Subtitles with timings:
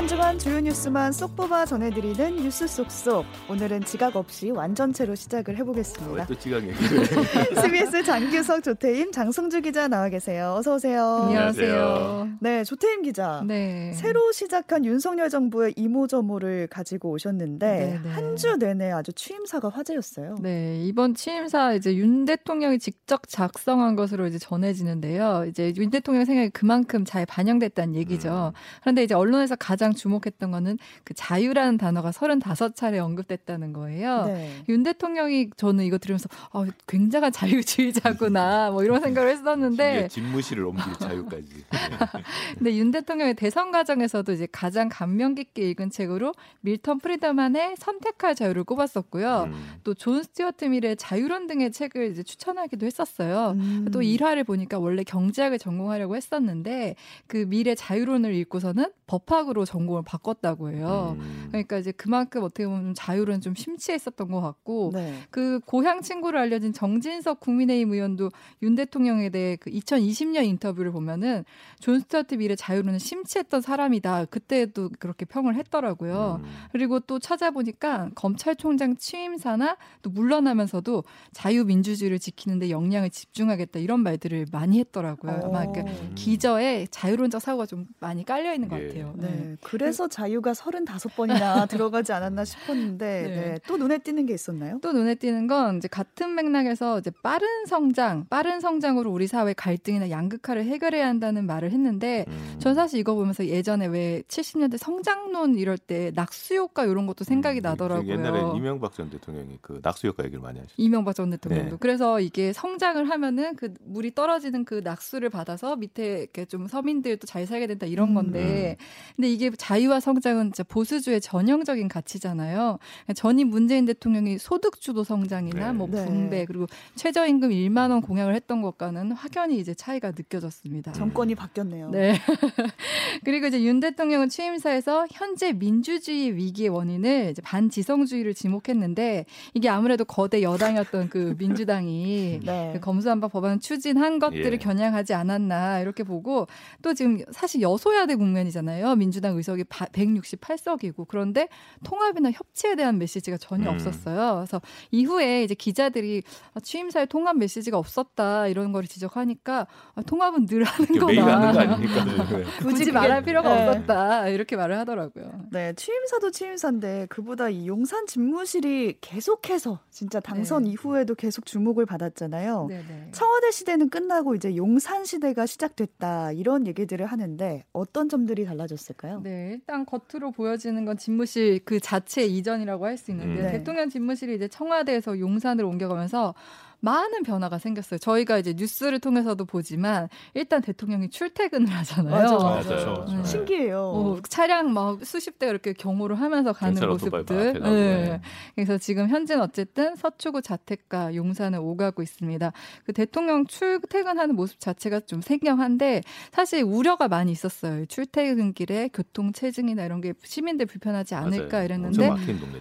[0.00, 3.26] 한 주간 주요 뉴스만 쏙 뽑아 전해드리는 뉴스 속속.
[3.50, 6.24] 오늘은 지각 없이 완전체로 시작을 해보겠습니다.
[6.24, 6.72] 또 지각이
[7.60, 10.54] CBS 장규석, 조태임, 장성주 기자 나와 계세요.
[10.56, 11.24] 어서 오세요.
[11.26, 12.28] 안녕하세요.
[12.40, 13.44] 네, 조태임 기자.
[13.46, 13.92] 네.
[13.92, 20.36] 새로 시작한 윤석열 정부의 이모저모를 가지고 오셨는데 한 주 내내 아주 취임사가 화제였어요.
[20.40, 25.44] 네, 이번 취임사 이제 윤 대통령이 직접 작성한 것으로 이제 전해지는데요.
[25.46, 28.52] 이제 윤 대통령 생각이 그만큼 잘 반영됐다는 얘기죠.
[28.54, 28.58] 음.
[28.80, 34.24] 그런데 이제 언론에서 가장 주목했던 거는 그 자유라는 단어가 35차례 언급됐다는 거예요.
[34.24, 34.62] 네.
[34.68, 41.48] 윤 대통령이 저는 이거 들으면서 아, 굉장한 자유주의자구나 뭐 이런 생각을 했었는데 집무실을 옮길 자유까지.
[41.48, 41.78] 네.
[42.56, 48.64] 근데 윤 대통령의 대선 과정에서도 이제 가장 감명 깊게 읽은 책으로 밀턴 프리드만의 선택할 자유를
[48.64, 49.44] 꼽았었고요.
[49.48, 49.80] 음.
[49.84, 53.52] 또 존 스튜어트 밀의 자유론 등의 책을 이제 추천하기도 했었어요.
[53.56, 53.88] 음.
[53.92, 61.16] 또 일화를 보니까 원래 경제학을 전공하려고 했었는데 그 밀의 자유론을 읽고서는 법학으로 전공을 바꿨다고 해요.
[61.18, 61.46] 음.
[61.48, 65.14] 그러니까 이제 그만큼 어떻게 보면 자유론 좀 심취했었던 것 같고 네.
[65.30, 68.30] 그 고향 친구로 알려진 정진석 국민의힘 의원도
[68.62, 71.44] 윤 대통령에 대해 그 2020년 인터뷰를 보면은
[71.80, 74.26] 존 스튜어트 밀의 자유론은 심취했던 사람이다.
[74.26, 76.40] 그때도 그렇게 평을 했더라고요.
[76.42, 76.50] 음.
[76.72, 85.40] 그리고 또 찾아보니까 검찰총장 취임사나 또 물러나면서도 자유민주주의를 지키는데 역량을 집중하겠다 이런 말들을 많이 했더라고요.
[85.44, 85.82] 아마 그
[86.14, 88.86] 기저에 자유론적 사고가 좀 많이 깔려 있는 것 예.
[88.86, 89.14] 같아요.
[89.16, 89.28] 네.
[89.28, 89.56] 네.
[89.70, 93.28] 그래서 자유가 35번이나 들어가지 않았나 싶었는데 네.
[93.28, 93.58] 네.
[93.68, 94.80] 또 눈에 띄는 게 있었나요?
[94.82, 100.10] 또 눈에 띄는 건 이제 같은 맥락에서 이제 빠른 성장, 빠른 성장으로 우리 사회 갈등이나
[100.10, 102.56] 양극화를 해결해야 한다는 말을 했는데 음.
[102.58, 107.60] 전 사실 이거 보면서 예전에 왜 70년대 성장론 이럴 때 낙수 효과 이런 것도 생각이
[107.60, 108.10] 음, 나더라고요.
[108.10, 110.74] 옛날에 이명박 전 대통령이 그 낙수 효과 얘기를 많이 하셨죠.
[110.78, 111.70] 이명박 전 대통령도.
[111.70, 111.76] 네.
[111.78, 117.46] 그래서 이게 성장을 하면은 그 물이 떨어지는 그 낙수를 받아서 밑에 이렇게 좀 서민들도 잘
[117.46, 118.14] 살게 된다 이런 음.
[118.14, 118.84] 건데 음.
[119.16, 122.78] 근데 이게 자유와 성장은 진짜 보수주의 전형적인 가치잖아요.
[123.14, 125.72] 전임 문재인 대통령이 소득주도 성장이나 네.
[125.74, 126.44] 뭐 분배 네.
[126.46, 130.92] 그리고 최저임금 1만 원 공약을 했던 것과는 확연히 이제 차이가 느껴졌습니다.
[130.92, 131.90] 정권이 바뀌었네요.
[131.90, 132.14] 네.
[133.22, 140.40] 그리고 이제 윤 대통령은 취임사에서 현재 민주주의 위기의 원인을 이제 반지성주의를 지목했는데 이게 아무래도 거대
[140.42, 142.70] 여당이었던 그 민주당이 네.
[142.72, 144.56] 그 검수한박 법안 추진한 것들을 예.
[144.56, 146.46] 겨냥하지 않았나 이렇게 보고
[146.80, 148.96] 또 지금 사실 여소야대 국면이잖아요.
[148.96, 151.48] 민주당 의석 이 168석이고 그런데
[151.84, 153.74] 통합이나 협치에 대한 메시지가 전혀 음.
[153.74, 154.36] 없었어요.
[154.36, 156.22] 그래서 이후에 이제 기자들이
[156.54, 161.06] 아, 취임사에 통합 메시지가 없었다 이런 거를 지적하니까 아, 통합은 늘 하는 거다.
[161.06, 162.04] 매일 하는 거 아닙니까?
[162.04, 162.44] 네.
[162.60, 163.68] 굳이 말할 필요가 네.
[163.68, 165.46] 없었다 이렇게 말을 하더라고요.
[165.50, 170.70] 네, 취임사도 취임사인데 그보다 이 용산 집무실이 계속해서 진짜 당선 네.
[170.70, 172.66] 이후에도 계속 주목을 받았잖아요.
[172.68, 172.84] 네.
[173.12, 179.20] 청와대 시대는 끝나고 이제 용산 시대가 시작됐다 이런 얘기들을 하는데 어떤 점들이 달라졌을까요?
[179.22, 183.52] 네, 일단 겉으로 보여지는 건 집무실 그 자체 이전이라고 할 수 있는데 네.
[183.52, 186.34] 대통령 집무실이 이제 청와대에서 용산으로 옮겨가면서
[186.80, 187.98] 많은 변화가 생겼어요.
[187.98, 192.14] 저희가 이제 뉴스를 통해서도 보지만 일단 대통령이 출퇴근을 하잖아요.
[192.14, 192.86] 맞아, 맞아.
[192.90, 193.16] 맞아.
[193.16, 193.24] 네.
[193.24, 193.80] 신기해요.
[193.80, 197.60] 어, 차량 막 수십 대 이렇게 경호를 하면서 가는 모습들.
[197.60, 198.20] 네.
[198.54, 202.52] 그래서 지금 현재는 어쨌든 서초구 자택과 용산을 오가고 있습니다.
[202.84, 206.02] 그 대통령 출퇴근하는 모습 자체가 좀 생경한데
[206.32, 207.86] 사실 우려가 많이 있었어요.
[207.86, 211.64] 출퇴근길에 교통 체증이나 이런 게 시민들 불편하지 않을까 맞아요.
[211.64, 212.10] 이랬는데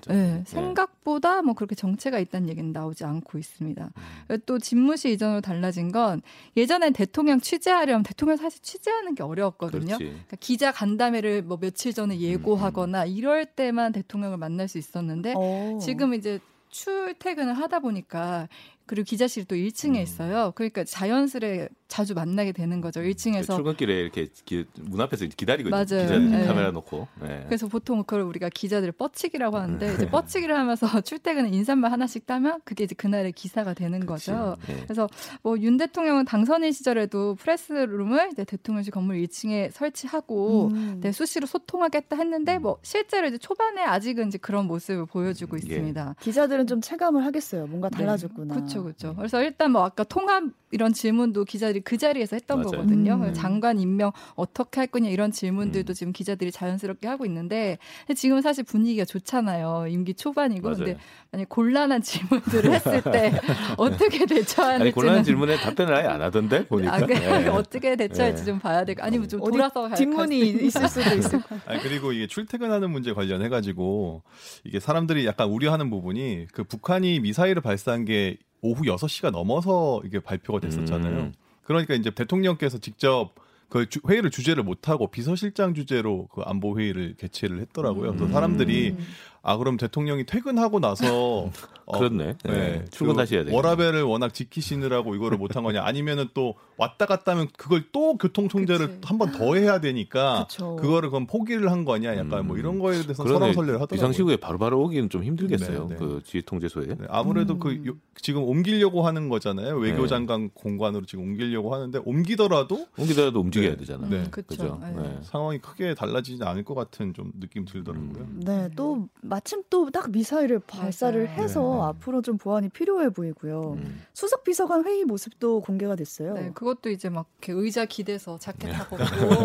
[0.08, 0.44] 네.
[0.46, 3.84] 생각보다 뭐 그렇게 정체가 있다는 얘기는 나오지 않고 있습니다.
[3.84, 4.09] 음.
[4.46, 6.22] 또 집무실 이전으로 달라진 건
[6.56, 9.98] 예전엔 대통령 취재하려면 대통령 사실 취재하는 게 어려웠거든요.
[9.98, 15.80] 그러니까 기자 간담회를 뭐 며칠 전에 예고하거나 이럴 때만 대통령을 만날 수 있었는데 오.
[15.80, 16.40] 지금 이제
[16.70, 18.48] 출퇴근을 하다 보니까
[18.90, 20.02] 그리고 기자실이 또 1층에 음.
[20.02, 20.52] 있어요.
[20.56, 23.02] 그러니까 자연스레 자주 만나게 되는 거죠.
[23.02, 25.86] 1층에서 출근길에 이렇게 기, 문 앞에서 기다리고 맞아요.
[25.86, 26.46] 기자 네.
[26.48, 27.08] 카메라 놓고.
[27.22, 27.44] 네.
[27.46, 32.84] 그래서 보통 그걸 우리가 기자들 뻗치기라고 하는데 이제 뻗치기를 하면서 출퇴근에 인사말 하나씩 따면 그게
[32.86, 34.08] 이제 그날의 기사가 되는 그치.
[34.32, 34.56] 거죠.
[34.68, 34.82] 네.
[34.84, 35.08] 그래서
[35.44, 41.00] 뭐 윤 대통령은 당선인 시절에도 프레스룸을 이제 대통령실 건물 1층에 설치하고 음.
[41.02, 45.68] 네, 수시로 소통하겠다 했는데 뭐 실제로 이제 초반에 아직은 이제 그런 모습을 보여주고 음, 예.
[45.68, 46.16] 있습니다.
[46.22, 47.68] 기자들은 좀 체감을 하겠어요.
[47.68, 47.98] 뭔가 네.
[47.98, 48.56] 달라졌구나.
[48.56, 49.16] 그렇죠, 그렇죠.
[49.16, 52.72] 그래서 일단 뭐 아까 통합 이런 질문도 기자들이 그 자리에서 했던 맞아요.
[52.72, 53.14] 거거든요.
[53.16, 53.34] 음.
[53.34, 55.96] 장관 임명 어떻게 할 거냐 이런 질문들도 음.
[55.96, 57.78] 지금 기자들이 자연스럽게 하고 있는데
[58.16, 59.88] 지금 사실 분위기가 좋잖아요.
[59.90, 60.78] 임기 초반이고 맞아요.
[60.78, 60.98] 근데
[61.32, 63.34] 만약 곤란한 질문들을 했을 때
[63.78, 67.48] 어떻게 대처하는지 아니 곤란한 질문에 답변을 아예 안 하던데 보니까 아, 네.
[67.50, 68.46] 어떻게 대처할지 네.
[68.46, 73.14] 좀 봐야 되고 아니면 좀 돌아서 뒷문이 있을 수도 있을 아니 그리고 이게 출퇴근하는 문제
[73.14, 74.24] 관련해 가지고
[74.64, 80.60] 이게 사람들이 약간 우려하는 부분이 그 북한이 미사일을 발사한 게 오후 6시가 넘어서 이게 발표가
[80.60, 81.18] 됐었잖아요.
[81.18, 81.34] 음.
[81.64, 83.32] 그러니까 이제 대통령께서 직접
[83.70, 88.18] 그 회의를 주제를 못 하고 비서실장 주제로 그 안보 회의를 개최를 했더라고요.
[88.18, 89.08] 또 사람들이 음.
[89.42, 91.50] 아 그럼 대통령이 퇴근하고 나서
[91.86, 92.36] 어, 그렇네.
[92.44, 92.52] 네.
[92.52, 92.86] 네.
[92.92, 93.52] 출근하셔야 돼.
[93.54, 95.84] 워라벨을 워낙 지키시느라고 이거를 못한 거냐?
[95.84, 100.76] 아니면은 또 왔다 갔다 하면 그걸 또 교통 통제를 한 번 더 해야 되니까 그쵸.
[100.76, 102.16] 그거를 그럼 포기를 한 거냐?
[102.16, 102.48] 약간 음.
[102.48, 103.88] 뭐 이런 거에 대해서 설왕설래를 하더라고요.
[103.88, 105.88] 비상시국에 바로바로 오기는 좀 힘들겠어요.
[105.88, 105.96] 네, 네.
[105.98, 106.86] 그 지휘 통제소에.
[106.86, 107.82] 네, 아무래도 그 음.
[107.84, 109.76] 그 요, 지금 옮기려고 하는 거잖아요.
[109.78, 110.50] 외교장관 네.
[110.54, 114.08] 공관으로 지금 옮기려고 하는데 옮기더라도 옮기더라도 움직여야 되잖아.
[114.08, 114.24] 네.
[114.30, 114.80] 그렇죠.
[115.24, 118.12] 상황이 크게 달라지지 않을 것 같은 좀 느낌 들더라고요.
[118.20, 118.42] 음.
[118.46, 121.38] 네, 또 마침 또 딱 미사일을 발사를 맞아요.
[121.42, 121.82] 해서 네.
[121.90, 123.74] 앞으로 좀 보완이 필요해 보이고요.
[123.78, 124.02] 음.
[124.14, 126.34] 수석 비서관 회의 모습도 공개가 됐어요.
[126.34, 128.98] 네, 그것도 이제 막 이렇게 의자 기대서 자켓 하고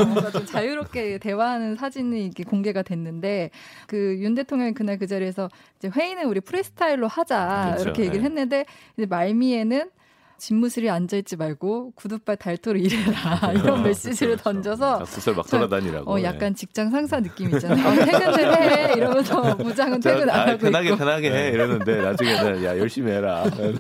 [0.05, 3.51] 뭔가 좀 자유롭게 대화하는 사진이 이렇게 공개가 됐는데
[3.87, 5.49] 그 윤 대통령이 그날 그 자리에서
[5.79, 7.83] 이제 회의는 우리 프리스타일로 하자 그렇죠.
[7.83, 8.27] 이렇게 얘기를 네.
[8.27, 8.65] 했는데
[8.97, 9.91] 이제 말미에는
[10.39, 14.43] 집무실에 앉아있지 말고 구두발 달토로 일해라 이런 메시지를 그렇죠.
[14.43, 16.11] 던져서 구설 막 돌아다니라고.
[16.11, 16.55] 어, 약간 네.
[16.55, 17.87] 직장 상사 느낌 있잖아요.
[17.89, 20.99] 어, 퇴근을 해 이러면서 부장은 퇴근 안 하고 편하게 있고.
[20.99, 23.45] 편하게 해 이러는데 나중에는 야 열심히 해라.
[23.57, 23.75] 네,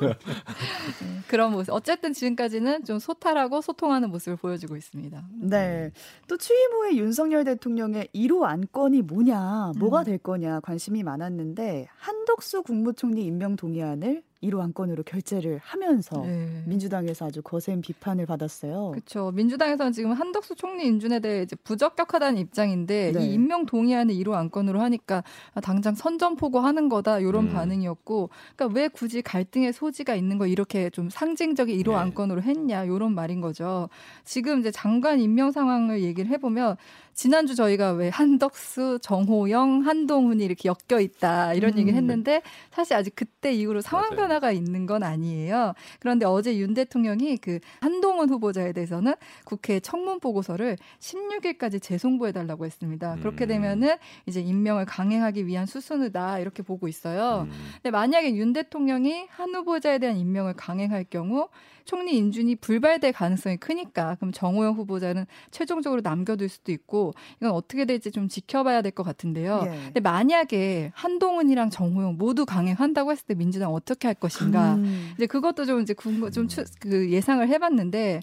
[1.28, 1.72] 그런 모습.
[1.72, 5.22] 어쨌든 지금까지는 좀 소탈하고 소통하는 모습을 보여주고 있습니다.
[5.42, 5.90] 네.
[6.28, 10.04] 또 취임 후에 윤석열 대통령의 1호 안건이 뭐냐, 뭐가 음.
[10.04, 16.62] 될 거냐 관심이 많았는데 한덕수 국무총리 임명 동의안을 1호 안건으로 결재를 하면서 네.
[16.66, 18.92] 민주당에서 아주 거센 비판을 받았어요.
[18.92, 19.30] 그렇죠.
[19.32, 23.24] 민주당에서는 지금 한덕수 총리 인준에 대해 이제 부적격하다는 입장인데 네.
[23.24, 25.22] 이 임명 동의안을 1호 안건으로 하니까
[25.62, 27.52] 당장 선전포고하는 거다 이런 음.
[27.52, 31.94] 반응이었고, 그러니까 왜 굳이 갈등의 소지가 있는 거 이렇게 좀 상징적인 1호 네.
[31.96, 33.88] 안건으로 했냐 이런 말인 거죠.
[34.24, 36.76] 지금 이제 장관 임명 상황을 얘기를 해보면
[37.14, 41.78] 지난주 저희가 왜 한덕수, 정호영, 한동훈이 이렇게 엮여 있다 이런 음.
[41.78, 44.16] 얘기를 했는데 사실 아직 그때 이후로 상황 맞아요.
[44.16, 45.74] 변화가 있는 건 아니에요.
[46.00, 49.14] 그런데 어제 윤 대통령이 그 한동훈 후보자에 대해서는
[49.44, 53.16] 국회 청문 보고서를 16일까지 재송부해 달라고 했습니다.
[53.20, 53.48] 그렇게 음.
[53.48, 53.96] 되면은
[54.26, 57.46] 이제 임명을 강행하기 위한 수순이다 이렇게 보고 있어요.
[57.48, 57.52] 음.
[57.74, 61.48] 근데 만약에 윤 대통령이 한 후보자에 대한 임명을 강행할 경우
[61.84, 67.03] 총리 인준이 불발될 가능성이 크니까 그럼 정호영 후보자는 최종적으로 남겨둘 수도 있고
[67.40, 69.62] 이건 어떻게 될지 좀 지켜봐야 될 것 같은데요.
[69.66, 69.70] 예.
[69.86, 74.76] 근데 만약에 한동훈이랑 정호영 모두 강행한다고 했을 때 민주당 어떻게 할 것인가?
[74.76, 75.10] 음.
[75.16, 78.20] 이제 그것도 좀 이제 궁금 좀그 예상을 해봤는데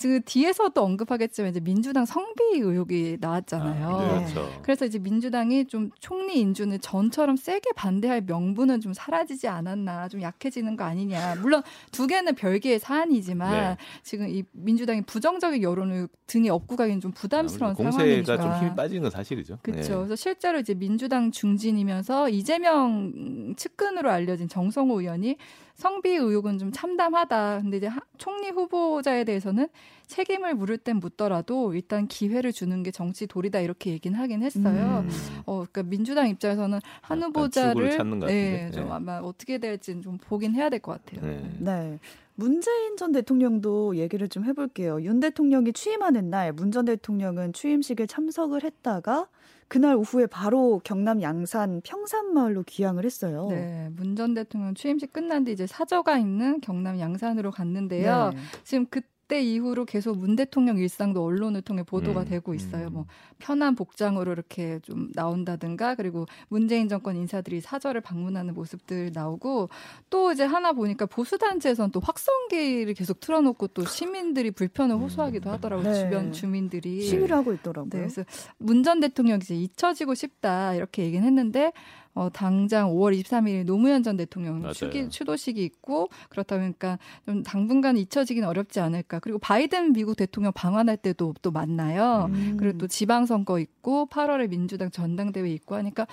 [0.00, 3.88] 그 뒤에서도 언급하겠지만 이제 민주당 성비 의혹이 나왔잖아요.
[3.88, 4.60] 아, 네, 그렇죠.
[4.62, 10.76] 그래서 이제 민주당이 좀 총리 인준을 전처럼 세게 반대할 명분은 좀 사라지지 않았나, 좀 약해지는
[10.76, 11.36] 거 아니냐.
[11.36, 11.62] 물론
[11.92, 13.76] 두 개는 별개의 사안이지만 네.
[14.02, 18.36] 지금 이 민주당이 부정적인 여론을 등에 업고 가기는 좀 부담스러운 공세가 상황이니까.
[18.36, 19.58] 공세가 좀 힘이 빠지는 건 사실이죠.
[19.62, 19.88] 그렇죠.
[19.90, 19.96] 네.
[19.98, 25.36] 그래서 실제로 이제 민주당 중진이면서 이재명 측근으로 알려진 정성호 의원이
[25.74, 27.60] 성비 의혹은 좀 참담하다.
[27.62, 29.68] 근데 이제 총리 후보자에 대해서는
[30.06, 35.04] 책임을 물을 땐 묻더라도 일단 기회를 주는 게 정치 도리다 이렇게 얘기는 하긴 했어요.
[35.06, 35.10] 음.
[35.46, 37.96] 어, 그러니까 민주당 입장에서는 한 후보자를
[38.26, 38.90] 네, 좀 네.
[38.90, 41.26] 아마 어떻게 될지는 좀 보긴 해야 될 것 같아요.
[41.26, 41.50] 네.
[41.60, 41.98] 네.
[42.34, 45.00] 문재인 전 대통령도 얘기를 좀 해볼게요.
[45.02, 49.28] 윤 대통령이 취임하는 날, 문 전 대통령은 취임식에 참석을 했다가
[49.68, 53.48] 그날 오후에 바로 경남 양산 평산마을로 귀향을 했어요.
[53.50, 58.30] 네, 문 전 대통령 취임식 끝난 뒤 이제 사저가 있는 경남 양산으로 갔는데요.
[58.34, 58.38] 네.
[58.64, 59.00] 지금 그
[59.32, 62.88] 그때 이후로 계속 문 대통령 일상도 언론을 통해 보도가 음, 되고 있어요.
[62.88, 62.92] 음.
[62.92, 63.06] 뭐
[63.38, 69.70] 편한 복장으로 이렇게 좀 나온다든가 그리고 문재인 정권 인사들이 사절을 방문하는 모습들 나오고
[70.10, 75.52] 또 이제 하나 보니까 보수 단체에서는 또 확성기를 계속 틀어놓고 또 시민들이 불편을 호소하기도 음.
[75.54, 75.90] 하더라고요.
[75.90, 75.98] 네.
[75.98, 77.88] 주변 주민들이 시위를 하고 있더라고요.
[77.88, 78.24] 네, 그래서
[78.58, 81.72] 문 전 대통령이 이제 잊혀지고 싶다 이렇게 얘기는 했는데
[82.14, 88.46] 어, 당장 5월 23일 노무현 전 대통령 추기, 추도식이 있고 그렇다 보니까 좀 당분간 잊혀지기는
[88.46, 89.18] 어렵지 않을까.
[89.20, 92.26] 그리고 바이든 미국 대통령 방한할 때도 또 만나요.
[92.30, 92.56] 음.
[92.58, 96.06] 그리고 또 지방선거 있고 8월에 민주당 전당대회 있고 하니까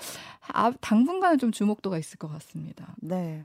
[0.52, 2.94] 아, 당분간은 좀 주목도가 있을 것 같습니다.
[3.00, 3.44] 네.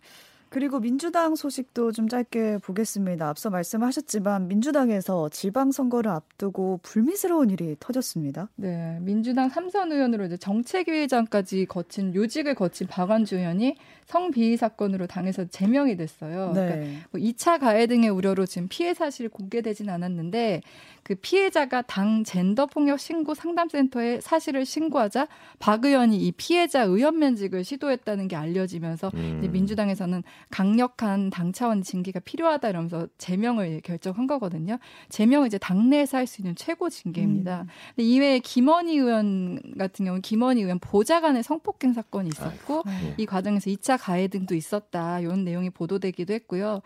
[0.56, 3.28] 그리고 민주당 소식도 좀 짧게 보겠습니다.
[3.28, 8.48] 앞서 말씀하셨지만 민주당에서 지방선거를 앞두고 불미스러운 일이 터졌습니다.
[8.56, 15.98] 네, 민주당 삼선 의원으로 이제 정책위의장까지 거친 요직을 거친 박완주 의원이 성비위 사건으로 당에서 제명이
[15.98, 16.54] 됐어요.
[16.54, 16.68] 네.
[16.68, 20.62] 그러니까 뭐 2차 가해 등의 우려로 지금 피해 사실이 공개되진 않았는데
[21.06, 25.28] 그 피해자가 당 젠더 폭력 신고 상담센터에 사실을 신고하자
[25.60, 29.38] 박 의원이 이 피해자 의원 면직을 시도했다는 게 알려지면서 음.
[29.38, 34.80] 이제 민주당에서는 강력한 당 차원 징계가 필요하다 이러면서 제명을 결정한 거거든요.
[35.10, 37.62] 제명은 이제 당내에서 할 수 있는 최고 징계입니다.
[37.62, 37.68] 음.
[37.96, 43.14] 근데 이외에 김원희 의원 같은 경우는 김원희 의원 보좌관의 성폭행 사건이 있었고 아이고.
[43.18, 46.82] 이 과정에서 2차 가해 등도 있었다 이런 내용이 보도되기도 했고요.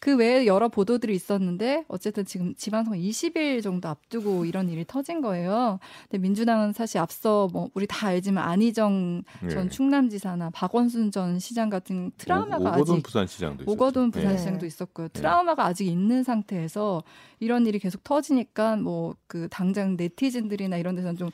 [0.00, 5.78] 그 외에 여러 보도들이 있었는데 어쨌든 지금 지방선거 20일 정도 앞두고 이런 일이 터진 거예요.
[6.08, 9.48] 근데 민주당은 사실 앞서 뭐 우리 다 알지만 안희정 네.
[9.50, 14.66] 전 충남지사나 박원순 전 시장 같은 트라우마가 오, 아직 부산시장도 오거돈 부산시장도 네.
[14.66, 15.08] 있었고요.
[15.08, 17.02] 트라우마가 아직 있는 상태에서
[17.38, 21.30] 이런 일이 계속 터지니까 뭐 그 당장 네티즌들이나 이런 데서는 좀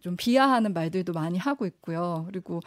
[0.00, 2.24] 좀 비하하는 말들도 많이 하고 있고요.
[2.26, 2.60] 그리고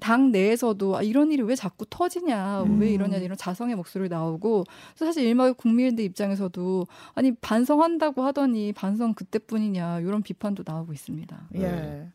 [0.00, 2.80] 당 내에서도 아, 이런 일이 왜 자꾸 터지냐, 음.
[2.80, 4.64] 왜 이러냐 이런 자성의 목소리 나오고
[4.94, 11.48] 사실 일마의 국민들 입장에서도 아니 반성한다고 하더니 반성 그때뿐이냐 이런 비판도 나오고 있습니다.
[11.54, 11.58] 예.
[11.58, 12.12] 네.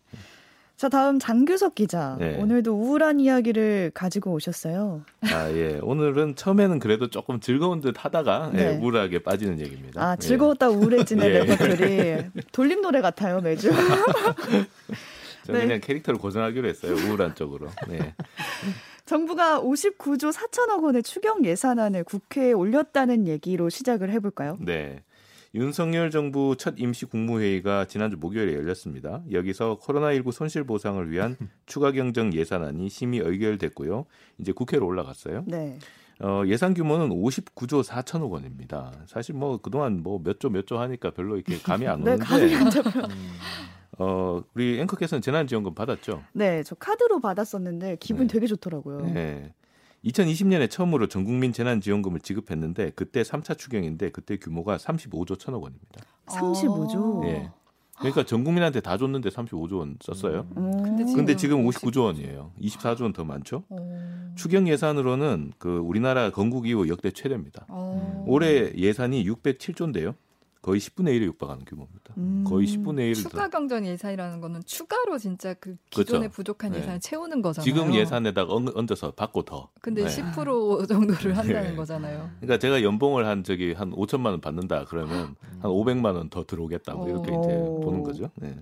[0.82, 2.18] 자, 다음 장규석 기자.
[2.20, 2.38] 네.
[2.42, 5.04] 오늘도 우울한 이야기를 가지고 오셨어요.
[5.32, 5.78] 아, 예.
[5.84, 8.64] 오늘은 처음에는 그래도 조금 즐거운 듯 하다가 예, 네.
[8.64, 10.02] 예, 우울하게 빠지는 얘기입니다.
[10.02, 10.74] 아, 즐거웠다 예.
[10.74, 12.32] 우울해지는 레퍼토리.
[12.52, 13.70] 돌림 노래 같아요, 매주.
[15.46, 15.66] 저는 네.
[15.68, 16.96] 그냥 캐릭터를 고정하기로 했어요.
[16.96, 17.68] 우울한 쪽으로.
[17.88, 18.16] 네.
[19.06, 24.58] 정부가 59조 4천억 원의 추경 예산안을 국회에 올렸다는 얘기로 시작을 해볼까요?
[24.60, 25.04] 네.
[25.54, 29.22] 윤석열 정부 첫 임시 국무회의가 지난주 목요일에 열렸습니다.
[29.32, 34.06] 여기서 코로나19 손실 보상을 위한 추가 경정 예산안이 심의 의결됐고요.
[34.38, 35.44] 이제 국회로 올라갔어요.
[35.48, 35.78] 네.
[36.22, 38.94] 어, 예산 규모는 59조 4천억 원입니다.
[39.08, 42.24] 사실 뭐 그동안 뭐 몇 조 몇 조 하니까 별로 이렇게 감이 안 네, 오는데.
[42.24, 43.00] 네, 감이 안 잡혀.
[43.02, 43.10] 음,
[43.98, 46.24] 어, 우리 앵커께서는 재난지원금 받았죠?
[46.34, 48.34] 네, 저 카드로 받았었는데 기분 네.
[48.34, 49.02] 되게 좋더라고요.
[49.08, 49.54] 네.
[50.06, 56.02] 2020년에 처음으로 전국민 재난지원금을 지급했는데 그때 3차 추경인데 그때 규모가 35조 천억 원입니다.
[56.28, 57.26] 35조?
[57.28, 57.50] 예.
[57.98, 60.48] 그러니까 전 국민한테 다 줬는데 35조 원 썼어요.
[60.58, 60.72] 음.
[60.84, 62.52] 근데, 지금, 근데 지금 59조 원이에요.
[62.60, 63.64] 24조 원 더 많죠.
[63.70, 63.78] 오.
[64.36, 67.68] 추경 예산으로는 그 우리나라 건국 이후 역대 최대입니다.
[67.70, 68.24] 오.
[68.26, 70.16] 올해 예산이 607조인데요.
[70.62, 72.14] 거의 10분의 1에 육박하는 규모입니다.
[72.18, 76.36] 음, 거의 10분의 1을 추가 경전 예산이라는 거는 추가로 진짜 그 기존에 그렇죠.
[76.36, 76.78] 부족한 네.
[76.80, 77.64] 예산을 채우는 거잖아요.
[77.66, 79.70] 지금 예산에다가 얹어서 받고 더.
[79.82, 80.10] 근데 네.
[80.10, 81.76] 10% 정도를 한다는 네.
[81.76, 82.30] 거잖아요.
[82.42, 86.94] 그러니까 제가 연봉을 한 저기 한 5천만 원 받는다 그러면 한 500만 원 더 들어오겠다
[86.94, 87.42] 뭐 이렇게 오.
[87.42, 88.30] 이제 보는 거죠.
[88.36, 88.56] 네.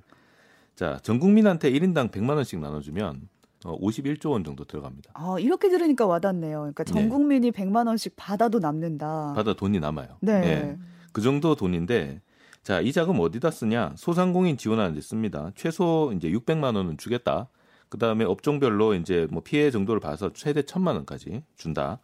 [0.75, 3.27] 자, 전 국민한테 1인당 100만 원씩 나눠주면
[3.65, 5.11] 어, 51조 원 정도 들어갑니다.
[5.13, 6.59] 아, 이렇게 들으니까 와닿네요.
[6.59, 7.09] 그러니까 전 네.
[7.09, 9.33] 국민이 100만 원씩 받아도 남는다.
[9.35, 10.17] 받아 돈이 남아요.
[10.21, 10.77] 네.
[11.09, 11.13] 네.
[11.13, 12.21] 그 정도 돈인데
[12.63, 13.93] 자, 이 자금 어디다 쓰냐?
[13.97, 15.51] 소상공인 지원하는 데 씁니다.
[15.55, 17.49] 최소 이제 600만 원은 주겠다.
[17.89, 21.99] 그다음에 업종별로 이제 뭐 피해 정도를 봐서 최대 1000만 원까지 준다.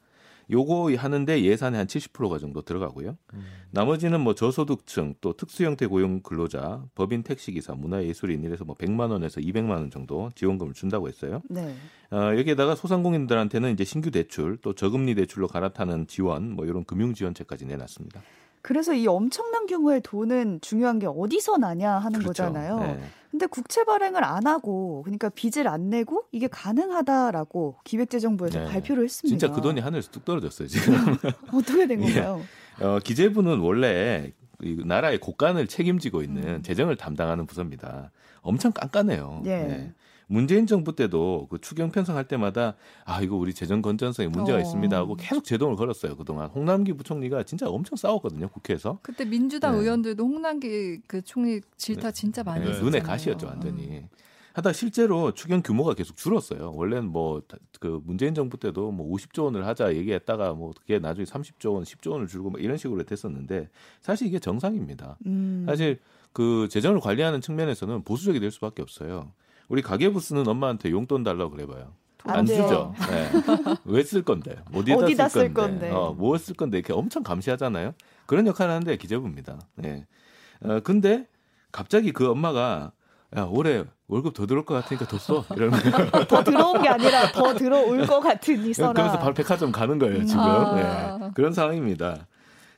[0.51, 3.17] 요거 하는데 예산의 한 70%가 정도 들어가고요.
[3.33, 3.45] 음.
[3.71, 9.71] 나머지는 뭐 저소득층 또 특수형태 고용 근로자, 법인 택시기사, 문화예술인 이래서 뭐 100만 원에서 200만
[9.71, 11.41] 원 정도 지원금을 준다고 했어요.
[11.49, 11.75] 네.
[12.11, 17.65] 어, 여기에다가 소상공인들한테는 이제 신규 대출 또 저금리 대출로 갈아타는 지원 뭐 이런 금융 지원책까지
[17.65, 18.21] 내놨습니다.
[18.65, 22.45] 그래서 이 엄청난 규모의 돈은 중요한 게 어디서 나냐 하는 그렇죠.
[22.45, 22.79] 거잖아요.
[22.79, 22.99] 네.
[23.29, 28.65] 근데 국채 발행을 안 하고 그러니까 빚을 안 내고 이게 가능하다라고 기획재정부에서 네.
[28.65, 29.37] 발표를 했습니다.
[29.37, 30.95] 진짜 그 돈이 하늘에서 뚝 떨어졌어요 지금.
[31.53, 32.41] 어떻게 된 건가요?
[32.81, 32.83] 예.
[32.83, 34.31] 어, 기재부는 원래
[34.63, 36.63] 이 나라의 곳간을 책임지고 있는 음.
[36.63, 38.09] 재정을 담당하는 부서입니다.
[38.41, 39.43] 엄청 깐깐해요.
[39.45, 39.57] 예.
[39.57, 39.93] 네.
[40.27, 44.61] 문재인 정부 때도 그 추경 편성할 때마다 아 이거 우리 재정 건전성에 문제가 어.
[44.61, 49.81] 있습니다 하고 계속 제동을 걸었어요 그동안 홍남기 부총리가 진짜 엄청 싸웠거든요 국회에서 그때 민주당 네.
[49.81, 52.11] 의원들도 홍남기 그 총리 질타 네.
[52.11, 52.71] 진짜 많이 네.
[52.71, 54.09] 했어요 눈에 가시였죠 완전히 음.
[54.53, 57.41] 하다 실제로 추경 규모가 계속 줄었어요 원래는 뭐
[57.85, 62.13] 그 문재인 정부 때도 뭐 50조 원을 하자 얘기했다가 뭐 그게 나중에 30조 원 10조
[62.13, 63.69] 원을 줄고 뭐 이런 식으로 됐었는데
[64.01, 65.65] 사실 이게 정상입니다 음.
[65.67, 65.99] 사실
[66.33, 69.31] 그 재정을 관리하는 측면에서는 보수적이 될 수밖에 없어요.
[69.67, 71.93] 우리 가계부 쓰는 엄마한테 용돈 달라고 그래봐요.
[72.23, 72.93] 안, 안 주죠.
[73.09, 73.29] 네.
[73.85, 74.55] 왜 쓸 건데?
[74.73, 75.89] 어디다, 어디다 쓸, 건데?
[75.89, 75.91] 건데?
[75.91, 76.77] 어, 무엇 건데?
[76.79, 77.93] 이렇게 엄청 감시하잖아요.
[78.25, 79.59] 그런 역할을 하는데 기재부입니다.
[79.75, 80.05] 네.
[80.61, 81.27] 어, 근데
[81.71, 82.91] 갑자기 그 엄마가
[83.37, 85.45] 야 올해 월급 더 들어올 것 같으니까 더 써.
[85.55, 85.79] 이러면
[86.29, 88.93] 더 들어온 게 아니라 더 들어올 것 같으니 써라.
[88.93, 90.41] 그래서 바로 백화점 가는 거예요 지금.
[90.41, 91.17] 아.
[91.21, 91.31] 네.
[91.35, 92.27] 그런 상황입니다.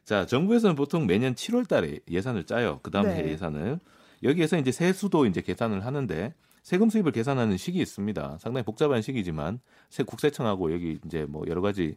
[0.03, 2.79] 자 정부에서는 보통 매년 7월 달에 예산을 짜요.
[2.81, 3.15] 그 다음 네.
[3.15, 3.79] 해 예산을
[4.23, 6.33] 여기에서 이제 세수도 이제 계산을 하는데
[6.67, 8.39] 세금 수입을 계산하는 식이 있습니다.
[8.41, 11.95] 상당히 복잡한 식이지만 세 국세청하고 여기 이제 뭐 여러 가지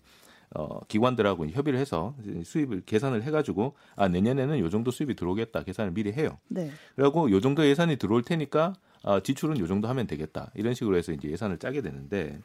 [0.55, 6.13] 어, 기관들하고 협의를 해서 수입을 계산을 해가지고 아 내년에는 요 정도 수입이 들어오겠다 계산을 미리
[6.13, 6.39] 해요.
[6.47, 6.71] 네.
[6.95, 11.11] 그리고 요 정도 예산이 들어올 테니까 아, 지출은 요 정도 하면 되겠다 이런 식으로 해서
[11.11, 12.39] 이제 예산을 짜게 되는데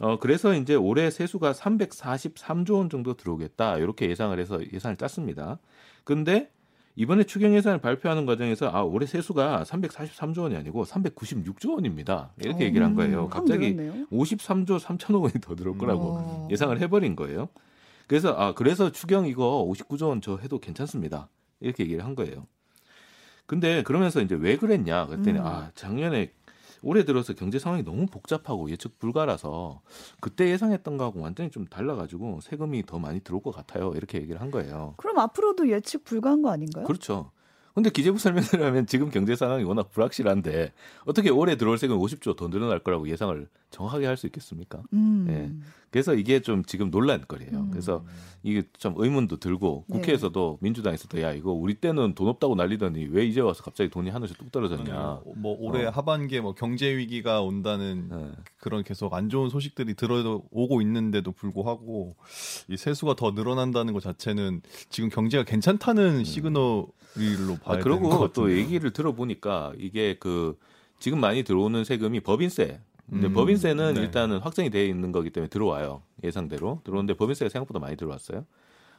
[0.00, 5.60] 어 그래서 이제 올해 세수가 343조 원 정도 들어오겠다 이렇게 예상을 해서 예산을 짰습니다.
[6.02, 6.50] 근데
[6.94, 12.32] 이번에 추경 예산을 발표하는 과정에서 아 올해 세수가 343조 원이 아니고 396조 원입니다.
[12.38, 13.28] 이렇게 어, 얘기를 한 거예요.
[13.28, 13.74] 갑자기
[14.12, 16.48] 53조 3천억 원이 더 들어올 거라고 어.
[16.50, 17.48] 예상을 해버린 거예요.
[18.06, 21.28] 그래서 아 그래서 추경 이거 59조 원 저 해도 괜찮습니다.
[21.60, 22.46] 이렇게 얘기를 한 거예요.
[23.46, 25.46] 근데 그러면서 이제 왜 그랬냐 그랬더니 음.
[25.46, 26.32] 아 작년에
[26.82, 29.80] 올해 들어서 경제 상황이 너무 복잡하고 예측 불가라서
[30.20, 33.92] 그때 예상했던 거하고 완전히 좀 달라가지고 세금이 더 많이 들어올 것 같아요.
[33.94, 34.94] 이렇게 얘기를 한 거예요.
[34.96, 36.84] 그럼 앞으로도 예측 불가한 거 아닌가요?
[36.84, 37.30] 그렇죠.
[37.74, 40.72] 근데 기재부 설명을 하면 지금 경제 상황이 워낙 불확실한데
[41.04, 44.82] 어떻게 올해 들어올 세금 50조 더 늘어날 거라고 예상을 정확하게 할 수 있겠습니까?
[44.92, 45.26] 음.
[45.28, 45.50] 예.
[45.90, 47.52] 그래서 이게 좀 지금 논란거리예요.
[47.58, 47.70] 음.
[47.70, 48.04] 그래서
[48.42, 49.96] 이게 좀 의문도 들고 네.
[49.98, 50.64] 국회에서도 네.
[50.64, 54.50] 민주당에서도 야 이거 우리 때는 돈 없다고 난리더니 왜 이제 와서 갑자기 돈이 하늘에서 뚝
[54.52, 55.20] 떨어졌냐.
[55.24, 55.32] 네.
[55.36, 55.90] 뭐 올해 어.
[55.90, 58.30] 하반기에 뭐 경제 위기가 온다는 네.
[58.58, 62.16] 그런 계속 안 좋은 소식들이 들어오고 있는데도 불구하고
[62.68, 66.24] 이 세수가 더 늘어난다는 것 자체는 지금 경제가 괜찮다는 음.
[66.24, 66.88] 시그널로
[67.64, 70.58] 아, 그리고 또 얘기를 들어보니까 이게 그
[70.98, 74.00] 지금 많이 들어오는 세금이 법인세 근데 음, 법인세는 네.
[74.00, 76.02] 일단은 확정이 돼 있는 거기 때문에 들어와요.
[76.24, 76.80] 예상대로.
[76.84, 78.46] 들어오는데 법인세가 생각보다 많이 들어왔어요.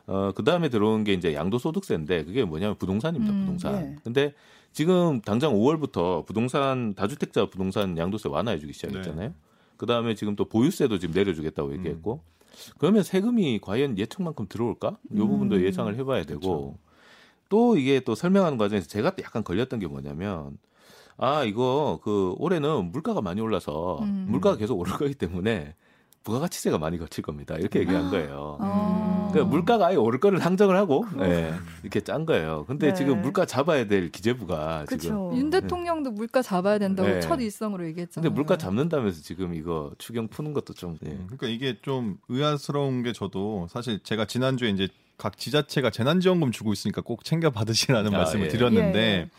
[0.06, 3.74] 어, 그 다음에 들어온 게 이제 양도소득세인데 그게 뭐냐면 부동산입니다, 음, 부동산.
[3.74, 3.96] 네.
[4.04, 4.34] 근데
[4.72, 9.30] 지금 당장 5월부터 부동산, 다주택자 부동산 양도세 완화해주기 시작했잖아요.
[9.30, 9.36] 네.
[9.78, 11.78] 그 다음에 지금 또 보유세도 지금 내려주겠다고 음.
[11.78, 12.74] 얘기했고 음.
[12.78, 14.98] 그러면 세금이 과연 예측만큼 들어올까?
[15.12, 15.62] 이 부분도 음.
[15.62, 16.78] 예상을 해봐야 되고 그렇죠.
[17.54, 20.58] 또 이게 또 설명하는 과정에서 제가 약간 걸렸던 게 뭐냐면
[21.18, 24.26] 아 이거 그 올해는 물가가 많이 올라서 음.
[24.28, 25.76] 물가가 계속 오를 거기 때문에
[26.24, 27.56] 부가가치세가 많이 거칠 겁니다.
[27.56, 28.58] 이렇게 얘기한 거예요.
[28.60, 29.30] 아.
[29.32, 32.66] 그러니까 물가가 아예 오를 거를 상정을 하고 네, 이렇게 짠 거예요.
[32.66, 32.94] 근데 네.
[32.96, 35.00] 지금 물가 잡아야 될 기재부가 그쵸.
[35.00, 36.16] 지금 윤 대통령도 네.
[36.16, 37.20] 물가 잡아야 된다고 네.
[37.20, 38.30] 첫 일성으로 얘기했잖아요.
[38.30, 41.20] 근데 물가 잡는다면서 지금 이거 추경 푸는 것도 좀 네.
[41.28, 47.02] 그러니까 이게 좀 의아스러운 게 저도 사실 제가 지난주에 이제 각 지자체가 재난지원금 주고 있으니까
[47.02, 48.50] 꼭 챙겨 받으시라는 아, 말씀을 예.
[48.50, 49.30] 드렸는데 예.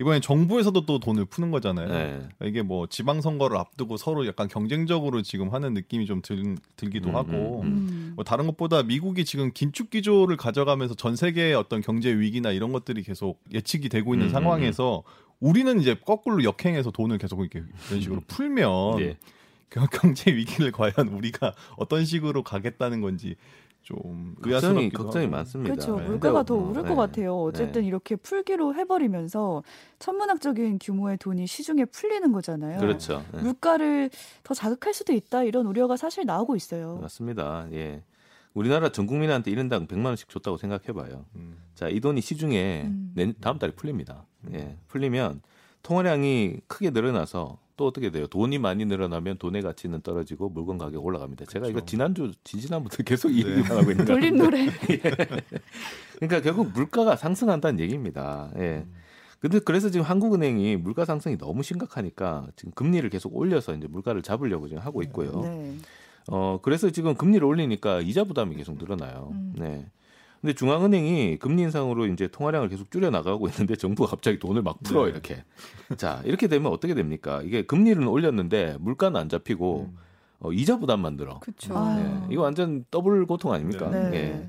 [0.00, 1.88] 이번에 정부에서도 또 돈을 푸는 거잖아요.
[1.88, 2.28] 네.
[2.44, 7.16] 이게 뭐 지방 선거를 앞두고 서로 약간 경쟁적으로 지금 하는 느낌이 좀 들, 들기도 음,
[7.16, 8.12] 하고 음, 음.
[8.16, 13.02] 뭐 다른 것보다 미국이 지금 긴축 기조를 가져가면서 전 세계의 어떤 경제 위기나 이런 것들이
[13.02, 15.02] 계속 예측이 되고 있는 음, 음 상황에서
[15.40, 18.24] 우리는 이제 거꾸로 역행해서 돈을 계속 이렇게 이런 식으로 음.
[18.28, 19.16] 풀면 네.
[19.90, 23.36] 경제 위기를 과연 우리가 어떤 식으로 가겠다는 건지
[23.82, 25.74] 좀 걱정이 걱정이 많습니다.
[25.74, 25.96] 그렇죠.
[25.98, 26.06] 네.
[26.06, 26.88] 물가가 더 오를 네.
[26.88, 27.36] 것 같아요.
[27.36, 27.88] 어쨌든 네.
[27.88, 29.62] 이렇게 풀기로 해버리면서
[29.98, 32.78] 천문학적인 규모의 돈이 시중에 풀리는 거잖아요.
[32.78, 33.24] 그렇죠.
[33.32, 33.42] 네.
[33.42, 34.10] 물가를
[34.44, 36.98] 더 자극할 수도 있다 이런 우려가 사실 나오고 있어요.
[37.02, 37.66] 맞습니다.
[37.72, 38.02] 예.
[38.54, 41.24] 우리나라 전 국민한테 1인당 100만 원씩 줬다고 생각해봐요.
[41.36, 41.56] 음.
[41.74, 43.34] 자, 이 돈이 시중에 음.
[43.40, 44.26] 다음 달에 풀립니다.
[44.52, 45.40] 예, 풀리면
[45.82, 48.26] 통화량이 크게 늘어나서 또 어떻게 돼요?
[48.26, 51.46] 돈이 많이 늘어나면 돈의 가치는 떨어지고 물건 가격 올라갑니다.
[51.46, 51.78] 제가 그렇죠.
[51.78, 53.50] 이거 지난주 지지난부터 계속 이 네.
[53.50, 54.06] 얘기만 하고 있는 거예요.
[54.06, 54.66] 돌림 노래.
[54.90, 54.98] 예.
[56.16, 58.50] 그러니까 결국 물가가 상승한다는 얘기입니다.
[58.56, 58.84] 예.
[59.40, 64.68] 근데 그래서 지금 한국은행이 물가 상승이 너무 심각하니까 지금 금리를 계속 올려서 이제 물가를 잡으려고
[64.68, 65.40] 지금 하고 있고요.
[65.42, 65.76] 네.
[66.28, 69.30] 어 그래서 지금 금리를 올리니까 이자 부담이 계속 늘어나요.
[69.32, 69.54] 음.
[69.58, 69.86] 네.
[70.42, 75.04] 근데 중앙은행이 금리 인상으로 이제 통화량을 계속 줄여 나가고 있는데 정부가 갑자기 돈을 막 풀어
[75.04, 75.10] 네.
[75.10, 75.44] 이렇게.
[75.96, 77.40] 자 이렇게 되면 어떻게 됩니까?
[77.42, 79.96] 이게 금리는 올렸는데 물가는 안 잡히고 음.
[80.40, 81.38] 어, 이자 부담 만 들어.
[81.38, 81.72] 그렇죠.
[81.94, 82.26] 네.
[82.30, 83.88] 이거 완전 더블 고통 아닙니까?
[83.88, 84.10] 네.
[84.10, 84.48] 네.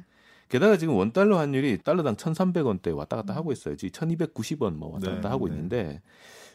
[0.49, 3.75] 게다가 지금 원 달러 환율이 달러당 1,300원대 왔다 갔다 하고 있어요.
[3.75, 5.27] 지금 1,290원 뭐 왔다 갔다 네.
[5.29, 6.01] 하고 있는데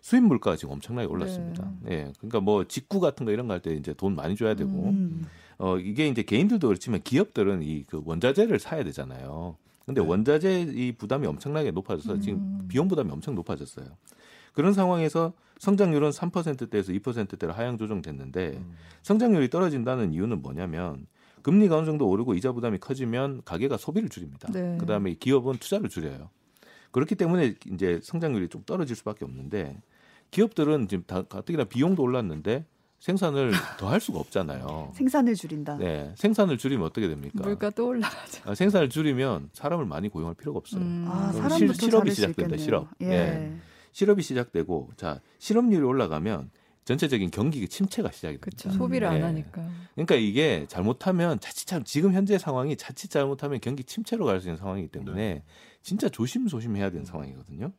[0.01, 1.71] 수입 물가가 지금 엄청나게 올랐습니다.
[1.83, 1.93] 네.
[1.95, 2.13] 예.
[2.19, 5.25] 그러니까 뭐 직구 같은 거 이런 거 할 때 이제 돈 많이 줘야 되고 음.
[5.59, 9.57] 어 이게 이제 개인들도 그렇지만 기업들은 이 그 원자재를 사야 되잖아요.
[9.87, 10.07] 근데 네.
[10.07, 12.21] 원자재 이 부담이 엄청나게 높아져서 음.
[12.21, 13.87] 지금 비용 부담이 엄청 높아졌어요.
[14.53, 18.73] 그런 상황에서 성장률은 3%대에서 2%대로 하향 조정됐는데 음.
[19.03, 21.07] 성장률이 떨어진다는 이유는 뭐냐면
[21.43, 24.51] 금리가 어느 정도 오르고 이자 부담이 커지면 가게가 소비를 줄입니다.
[24.53, 24.77] 네.
[24.79, 26.29] 그다음에 기업은 투자를 줄여요.
[26.91, 29.81] 그렇기 때문에 이제 성장률이 좀 떨어질 수밖에 없는데
[30.31, 32.67] 기업들은 지금 다 가뜩이나 비용도 올랐는데
[32.99, 34.93] 생산을 더 할 수가 없잖아요.
[34.95, 35.77] 생산을 줄인다.
[35.79, 37.39] 네, 생산을 줄이면 어떻게 됩니까?
[37.43, 38.43] 물가 또 올라가죠.
[38.51, 40.83] 아, 생산을 줄이면 사람을 많이 고용할 필요가 없어요.
[40.83, 41.05] 음.
[41.09, 42.57] 아, 실, 실업이 시작된다.
[42.57, 42.89] 실업.
[43.03, 43.07] 예.
[43.11, 43.53] 예.
[43.93, 46.51] 실업이 시작되고 자 실업률이 올라가면
[46.85, 48.45] 전체적인 경기 침체가 시작이 됩니다.
[48.63, 48.71] 그렇죠.
[48.77, 49.17] 소비를 네.
[49.17, 49.69] 안 하니까.
[49.95, 54.57] 그러니까 이게 잘못하면 자칫 잘 지금 현재 상황이 자칫 잘못하면 경기 침체로 갈 수 있는
[54.57, 55.43] 상황이기 때문에 네.
[55.83, 57.73] 진짜 조심조심 해야 되는 상황이거든요.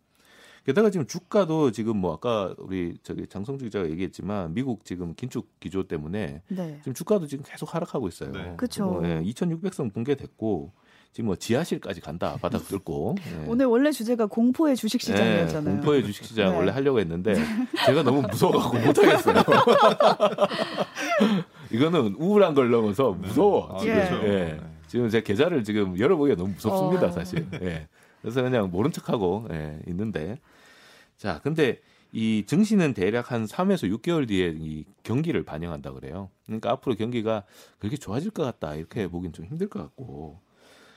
[0.70, 5.88] 게다가 지금 주가도 지금 뭐 아까 우리 저기 장성주 기자가 얘기했지만 미국 지금 긴축 기조
[5.88, 6.78] 때문에 네.
[6.82, 8.32] 지금 주가도 지금 계속 하락하고 있어요.
[8.32, 8.54] 네.
[8.56, 8.86] 그렇죠.
[8.86, 10.72] 뭐, 예, 2,600선 붕괴됐고
[11.12, 13.46] 지금 뭐 지하실까지 간다 바닥 뚫고 예.
[13.48, 15.74] 오늘 원래 주제가 공포의 주식 시장이었잖아요.
[15.74, 16.58] 예, 공포의 주식 시장 네.
[16.58, 17.34] 원래 하려고 했는데
[17.88, 19.38] 제가 너무 무서워갖고 못하겠어요.
[21.74, 23.76] 이거는 우울한 걸 넘어서 무서워.
[23.76, 23.96] 아, 지금.
[23.96, 24.16] 그렇죠.
[24.24, 24.30] 예.
[24.30, 24.60] 네.
[24.86, 27.12] 지금 제 계좌를 지금 열어보기가 너무 무섭습니다, 어.
[27.12, 27.48] 사실.
[27.60, 27.88] 예.
[28.22, 30.38] 그래서 그냥 모른 척하고 예, 있는데
[31.20, 31.82] 자, 근데
[32.14, 36.30] 이 증시는 대략 한 3에서 6개월 뒤에 이 경기를 반영한다 그래요.
[36.46, 37.44] 그러니까 앞으로 경기가
[37.78, 40.40] 그렇게 좋아질 것 같다 이렇게 보긴 좀 힘들 것 같고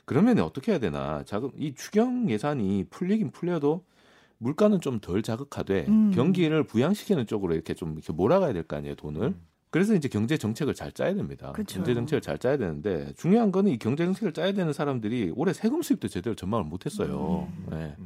[0.04, 1.24] 그러면 어떻게 해야 되나?
[1.26, 3.84] 자금 이 추경 예산이 풀리긴 풀려도
[4.38, 6.12] 물가는 좀 덜 자극하되 음.
[6.14, 9.22] 경기를 부양시키는 쪽으로 이렇게 좀 이렇게 몰아가야 될 거 아니에요 돈을.
[9.22, 9.40] 음.
[9.70, 11.50] 그래서 이제 경제 정책을 잘 짜야 됩니다.
[11.52, 11.76] 그쵸.
[11.76, 15.82] 경제 정책을 잘 짜야 되는데 중요한 거는 이 경제 정책을 짜야 되는 사람들이 올해 세금
[15.82, 17.48] 수입도 제대로 전망을 못 했어요.
[17.58, 17.66] 음.
[17.70, 17.96] 네.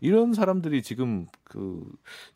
[0.00, 1.84] 이런 사람들이 지금 그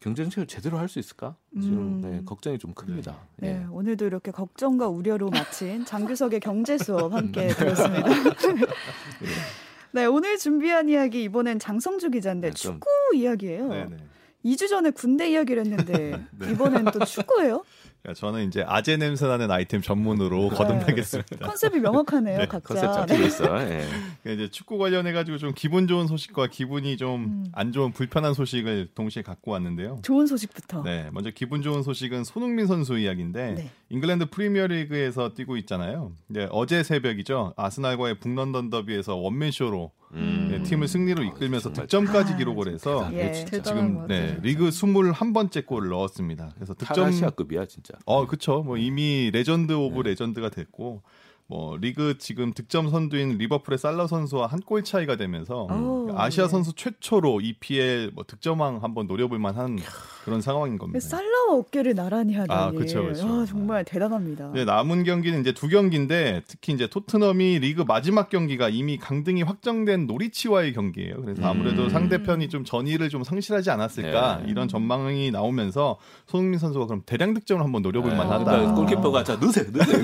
[0.00, 1.36] 경제 정책을 제대로 할 수 있을까?
[1.60, 2.24] 지금 네, 음.
[2.26, 3.16] 걱정이 좀 큽니다.
[3.36, 3.54] 네.
[3.60, 3.66] 네.
[3.70, 7.54] 오늘도 이렇게 걱정과 우려로 마친 장규석의 경제 수업 함께 음.
[7.54, 8.04] 들었습니다.
[9.92, 13.68] 네, 오늘 준비한 이야기 이번엔 장성주 기자인데 네, 축구 이야기예요.
[13.68, 13.96] 네네.
[14.44, 16.50] 2주 전에 군대 이야기를 했는데 네.
[16.52, 17.64] 이번엔 또 축구예요?
[18.12, 20.56] 저는 이제 아재 냄새 나는 아이템 전문으로 네.
[20.56, 21.46] 거듭나겠습니다.
[21.46, 22.74] 컨셉이 명확하네요, 네, 각자.
[22.74, 23.26] 컨셉 잡히고 네.
[23.26, 23.58] 있어.
[23.58, 23.88] 네.
[24.34, 27.72] 이제 축구 관련해 가지고 좀 기분 좋은 소식과 기분이 좀 안 음.
[27.72, 30.00] 좋은 불편한 소식을 동시에 갖고 왔는데요.
[30.02, 30.82] 좋은 소식부터.
[30.82, 33.70] 네, 먼저 기분 좋은 소식은 손흥민 선수 이야기인데 네.
[33.88, 36.12] 잉글랜드 프리미어리그에서 뛰고 있잖아요.
[36.26, 37.54] 네, 어제 새벽이죠.
[37.56, 40.48] 아스날과의 북런던 더비에서 원맨 쇼로 음.
[40.50, 43.32] 네, 팀을 승리로 이끌면서 득점까지 아, 기록을 해서 예.
[43.32, 46.52] 지금 네, 리그 21번째 골을 넣었습니다.
[46.54, 47.94] 그래서 득점 시아급이야 진짜.
[48.06, 48.62] 어, 그렇죠.
[48.62, 50.10] 뭐 이미 legend of 네.
[50.10, 51.02] legend가 됐고
[51.46, 56.50] 뭐 리그 지금 득점 선두인 리버풀의 살라 선수와 한 골 차이가 되면서 오, 아시아 네.
[56.50, 59.78] 선수 최초로 EPL 뭐 득점왕 한번 노려볼 만한
[60.24, 61.00] 그런 상황인 겁니다.
[61.00, 62.58] 살라와 어깨를 나란히 하다니.
[62.58, 63.10] 아, 그렇죠.
[63.10, 64.52] 아, 정말 대단합니다.
[64.54, 70.06] 네, 남은 경기는 이제 두 경기인데 특히 이제 토트넘이 리그 마지막 경기가 이미 강등이 확정된
[70.06, 71.20] 노리치와의 경기예요.
[71.20, 71.88] 그래서 아무래도 음.
[71.90, 74.50] 상대편이 좀 전의를 좀 상실하지 않았을까 네.
[74.50, 78.16] 이런 전망이 나오면서 손흥민 선수가 그럼 대량 득점을 한번 노려볼 네.
[78.16, 78.44] 만하다.
[78.44, 80.02] 그러니까 골키퍼가 자 넣으세요, 넣으세요.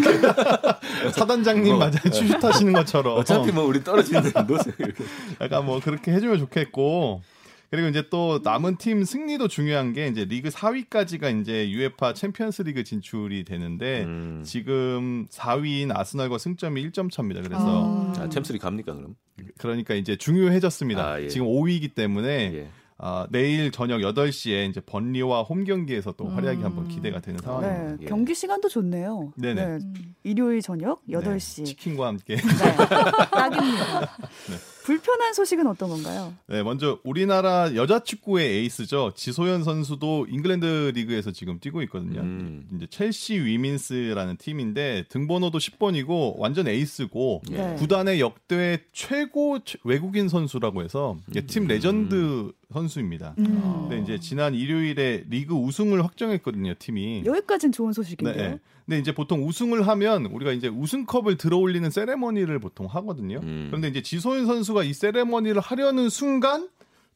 [1.30, 3.16] 사단장님 뭐, 맞아 추슛하시는 것처럼.
[3.16, 4.22] 어차피 뭐 우리 떨어지는.
[4.78, 5.04] 이렇게.
[5.40, 7.22] 약간 뭐 그렇게 해주면 좋겠고.
[7.70, 12.82] 그리고 이제 또 남은 팀 승리도 중요한 게 이제 리그 4위까지가 이제 UEFA 챔피언스 리그
[12.82, 14.42] 진출이 되는데 음.
[14.44, 17.42] 지금 4위인 아스널과 승점이 1점 차입니다.
[17.42, 19.14] 그래서 아, 챔스리 갑니까 그럼?
[19.58, 21.12] 그러니까 이제 중요해졌습니다.
[21.12, 21.28] 아, 예.
[21.28, 22.68] 지금 5위이기 때문에 예.
[23.02, 26.64] 아, 내일 저녁 8시에 이제 번리와 홈 경기에서 또 활약이 음.
[26.64, 27.96] 한번 기대가 되는 상황입니다.
[27.96, 28.06] 네, 예.
[28.06, 29.32] 경기 시간도 좋네요.
[29.36, 29.78] 네네.
[29.78, 29.78] 네,
[30.22, 31.58] 일요일 저녁 8시.
[31.58, 32.36] 네, 치킨과 함께.
[32.36, 32.42] 네,
[33.30, 34.00] 딱입니다.
[34.00, 34.56] 네.
[34.84, 36.34] 불편한 소식은 어떤 건가요?
[36.46, 39.12] 네, 먼저 우리나라 여자 축구의 에이스죠.
[39.14, 42.20] 지소연 선수도 잉글랜드 리그에서 지금 뛰고 있거든요.
[42.20, 42.68] 음.
[42.74, 47.76] 이제 첼시 위민스라는 팀인데 등번호도 10번이고 완전 에이스고 네.
[47.76, 52.52] 구단의 역대 최고 외국인 선수라고 해서 팀 레전드 음.
[52.72, 53.34] 선수입니다.
[53.38, 53.86] 음.
[53.88, 57.22] 근데 이제 지난 일요일에 리그 우승을 확정했거든요, 팀이.
[57.24, 58.50] 여기까지는 좋은 소식인데요.
[58.50, 58.58] 네.
[58.86, 63.40] 근데 이제 보통 우승을 하면 우리가 이제 우승컵을 들어올리는 세레머니를 보통 하거든요.
[63.42, 63.66] 음.
[63.70, 66.68] 그런데 이제 지소연 선수가 이 세레머니를 하려는 순간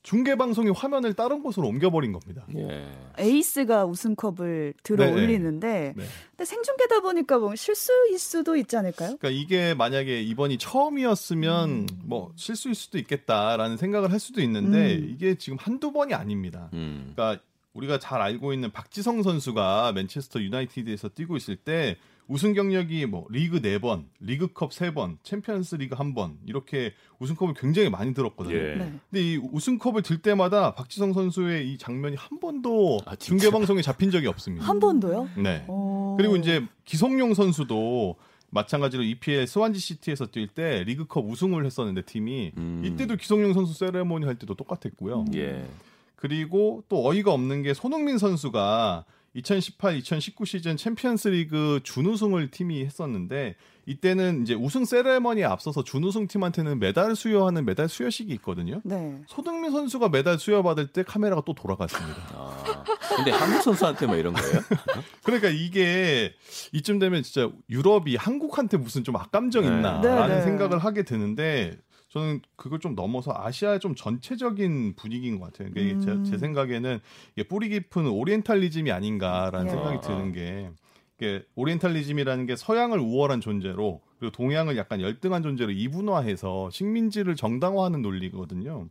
[0.04, 2.46] 중계 방송이 화면을 다른 곳으로 옮겨버린 겁니다.
[2.54, 2.86] 예.
[3.16, 5.16] 에이스가 우승컵을 들어 네, 네.
[5.16, 6.04] 올리는데, 네.
[6.30, 9.16] 근데 생중계다 보니까 뭐 실수일 수도 있지 않을까요?
[9.16, 11.86] 그러니까 이게 만약에 이번이 처음이었으면 음.
[12.04, 15.08] 뭐 실수일 수도 있겠다라는 생각을 할 수도 있는데 음.
[15.10, 16.68] 이게 지금 한두 번이 아닙니다.
[16.74, 17.14] 음.
[17.14, 23.26] 그러니까 우리가 잘 알고 있는 박지성 선수가 맨체스터 유나이티드에서 뛰고 있을 때 우승 경력이 뭐
[23.30, 28.56] 리그 4번, 리그컵 3번, 챔피언스 리그 1번 이렇게 우승컵을 굉장히 많이 들었거든요.
[28.56, 28.74] 예.
[28.76, 28.92] 네.
[29.10, 34.10] 근데 이 우승컵을 들 때마다 박지성 선수의 이 장면이 한 번도 아, 중계 방송에 잡힌
[34.10, 34.66] 적이 없습니다.
[34.66, 35.28] 한 번도요?
[35.36, 35.64] 네.
[35.68, 36.16] 오.
[36.16, 38.16] 그리고 이제 기성용 선수도
[38.50, 42.82] 마찬가지로 EPL 스완지 시티에서 뛸 때 리그컵 우승을 했었는데 팀이 음.
[42.84, 45.26] 이때도 기성용 선수 세레모니 할 때도 똑같았고요.
[45.34, 45.66] 예.
[46.14, 49.04] 그리고 또 어이가 없는 게 손흥민 선수가
[49.36, 57.14] 2018-2019 시즌 챔피언스 리그 준우승을 팀이 했었는데 이때는 이제 우승 세레머니에 앞서서 준우승 팀한테는 메달
[57.14, 58.80] 수여하는 메달 수여식이 있거든요.
[58.84, 59.20] 네.
[59.26, 62.16] 손흥민 선수가 메달 수여 받을 때 카메라가 또 돌아갔습니다.
[62.32, 62.84] 아,
[63.16, 64.60] 근데 한국 선수한테 뭐 이런 거예요?
[65.22, 66.32] 그러니까 이게
[66.72, 69.68] 이쯤 되면 진짜 유럽이 한국한테 무슨 좀 악감정 네.
[69.68, 70.34] 있나라는 네.
[70.36, 70.42] 네.
[70.42, 71.76] 생각을 하게 되는데
[72.14, 75.70] 저는 그걸 좀 넘어서 아시아의 좀 전체적인 분위기인 것 같아요.
[75.76, 76.00] 음.
[76.00, 77.00] 제, 제, 생각에는
[77.34, 79.70] 이게 뿌리 깊은 오리엔탈리즘이 아닌가라는 예.
[79.70, 80.70] 생각이 드는 게
[81.18, 88.88] 이게 오리엔탈리즘이라는 게 서양을 우월한 존재로 그리고 동양을 약간 열등한 존재로 이분화해서 식민지를 정당화하는 논리거든요.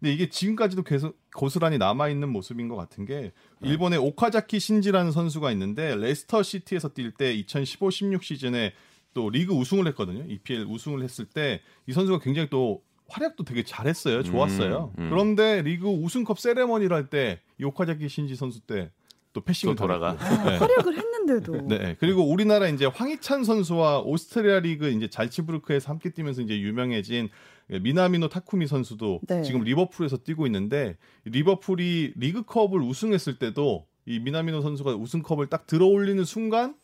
[0.00, 3.68] 근데 이게 지금까지도 계속 고스란히 남아 있는 모습인 것 같은 게 네.
[3.68, 8.72] 일본의 오카자키 신지라는 선수가 있는데 레스터 시티에서 뛸 때 2015-16 시즌에
[9.14, 10.24] 또 리그 우승을 했거든요.
[10.28, 14.22] EPL 우승을 했을 때 이 선수가 굉장히 또 활약도 되게 잘했어요.
[14.22, 14.92] 좋았어요.
[14.98, 15.10] 음, 음.
[15.10, 18.90] 그런데 리그 우승컵 세레머니를 할 때 오카자키 신지 선수 때
[19.34, 20.56] 또 passing을 돌아가 아, 네.
[20.58, 21.62] 활약을 했는데도.
[21.66, 21.96] 네.
[21.98, 27.28] 그리고 우리나라 이제 황희찬 선수와 오스트리아 리그 이제 잘츠부르크에서 함께 뛰면서 이제 유명해진
[27.68, 29.42] 미나미노 타쿠미 선수도 네.
[29.42, 36.76] 지금 리버풀에서 뛰고 있는데 리버풀이 리그컵을 우승했을 때도 이 미나미노 선수가 우승컵을 딱 들어올리는 순간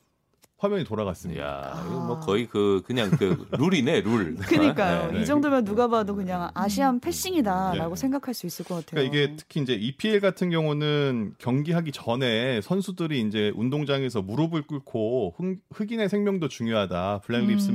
[0.60, 1.42] 화면이 돌아갔습니다.
[1.42, 2.06] 야, 뭐 아.
[2.06, 4.36] 뭐 거의 그 그냥 그 룰이네 룰.
[4.46, 5.12] 그러니까요.
[5.12, 5.22] 네.
[5.22, 8.00] 이 정도면 누가 봐도 그냥 Asian passing이다라고 네.
[8.00, 9.02] 생각할 수 있을 것 같아요.
[9.02, 15.34] 그러니까 이게 특히 이제 EPL 같은 경우는 경기하기 전에 선수들이 이제 운동장에서 무릎을 꿇고
[15.72, 17.22] 흑인의 생명도 중요하다.
[17.24, 17.74] Black Lives 음.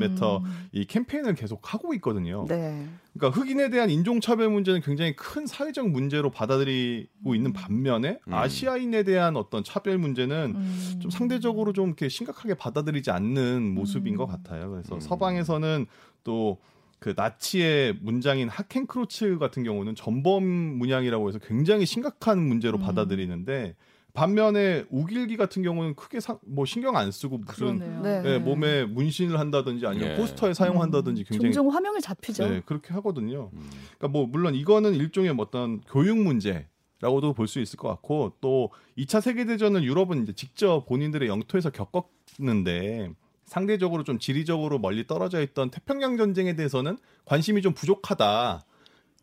[0.71, 2.45] 이 캠페인을 계속 하고 있거든요.
[2.47, 2.87] 네.
[3.17, 8.33] 그러니까 흑인에 대한 인종차별 문제는 굉장히 큰 사회적 문제로 받아들이고 있는 반면에 음.
[8.33, 10.99] 아시아인에 대한 어떤 차별 문제는 음.
[11.01, 14.17] 좀 상대적으로 좀 이렇게 심각하게 받아들이지 않는 모습인 음.
[14.17, 14.69] 것 같아요.
[14.71, 14.99] 그래서 음.
[14.99, 15.85] 서방에서는
[16.23, 16.57] 또
[17.05, 22.81] 그 나치의 문장인 하켄크로츠 같은 경우는 전범 문양이라고 해서 굉장히 심각한 문제로 음.
[22.81, 23.75] 받아들이는데
[24.15, 28.21] 반면에 우길기 같은 경우는 크게 사, 뭐 신경 안 쓰고 무슨 네.
[28.21, 30.15] 네, 몸에 문신을 한다든지 아니면 네.
[30.15, 31.25] 포스터에 사용한다든지 음.
[31.29, 32.47] 굉장히 종종 화명을 잡히죠.
[32.47, 33.51] 네, 그렇게 하거든요.
[33.53, 33.69] 음.
[33.97, 36.67] 그러니까 뭐 물론 이거는 일종의 어떤 교육 문제
[37.01, 41.69] 라고도 볼 수 있을 것 같고 또 2차 세계 대전을 유럽은 이제 직접 본인들의 영토에서
[41.69, 43.11] 겪었는데
[43.45, 48.65] 상대적으로 좀 지리적으로 멀리 떨어져 있던 태평양 전쟁에 대해서는 관심이 좀 부족하다.